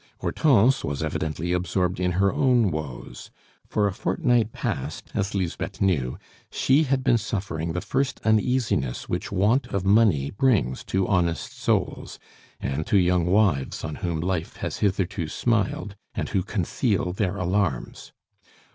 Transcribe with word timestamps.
Hortense 0.17 0.83
was 0.83 1.03
evidently 1.03 1.53
absorbed 1.53 1.99
in 1.99 2.13
her 2.13 2.33
own 2.33 2.71
woes; 2.71 3.29
for 3.67 3.85
a 3.87 3.93
fortnight 3.93 4.51
past, 4.51 5.11
as 5.13 5.35
Lisbeth 5.35 5.79
knew, 5.79 6.17
she 6.51 6.85
had 6.85 7.03
been 7.03 7.19
suffering 7.19 7.73
the 7.73 7.81
first 7.85 8.19
uneasiness 8.23 9.07
which 9.07 9.31
want 9.31 9.67
of 9.67 9.85
money 9.85 10.31
brings 10.31 10.83
to 10.85 11.07
honest 11.07 11.55
souls, 11.55 12.17
and 12.59 12.87
to 12.87 12.97
young 12.97 13.27
wives 13.27 13.83
on 13.83 13.97
whom 13.97 14.19
life 14.19 14.55
has 14.55 14.77
hitherto 14.79 15.27
smiled, 15.27 15.95
and 16.15 16.29
who 16.29 16.41
conceal 16.41 17.13
their 17.13 17.37
alarms. 17.37 18.11